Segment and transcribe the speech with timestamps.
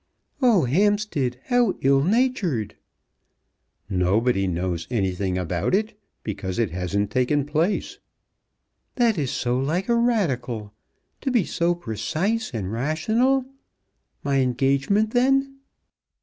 [0.41, 2.75] "Oh, Hampstead; how ill natured!"
[3.87, 5.93] "Nobody knows anything about it,
[6.23, 7.99] because it hasn't taken place."
[8.95, 10.73] "That is so like a Radical,
[11.21, 13.45] to be so precise and rational.
[14.23, 15.57] My engagement then?"